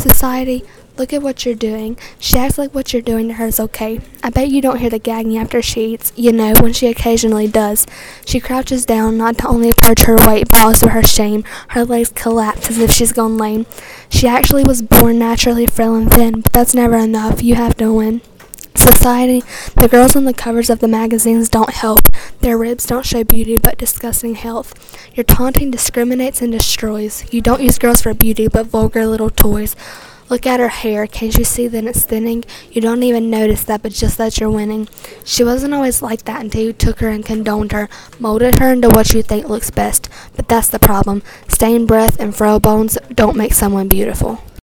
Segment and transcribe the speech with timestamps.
[0.00, 0.64] Society,
[0.96, 1.98] look at what you're doing.
[2.18, 4.00] She acts like what you're doing to her is okay.
[4.22, 7.46] I bet you don't hear the gagging after she eats, you know, when she occasionally
[7.48, 7.86] does.
[8.24, 11.44] She crouches down, not to only purge her weight, but also her shame.
[11.68, 13.66] Her legs collapse as if she's gone lame.
[14.08, 17.42] She actually was born naturally frail and thin, but that's never enough.
[17.42, 18.22] You have to win.
[18.90, 19.44] Society,
[19.76, 22.02] the girls on the covers of the magazines don't help.
[22.40, 24.74] Their ribs don't show beauty but disgusting health.
[25.14, 27.24] Your taunting discriminates and destroys.
[27.32, 29.76] You don't use girls for beauty but vulgar little toys.
[30.28, 31.06] Look at her hair.
[31.06, 32.44] Can't you see that it's thinning?
[32.72, 34.88] You don't even notice that, but just that you're winning.
[35.24, 37.88] She wasn't always like that until you took her and condoned her,
[38.18, 40.08] molded her into what you think looks best.
[40.34, 41.22] But that's the problem.
[41.46, 44.42] Stained breath and frail bones don't make someone beautiful.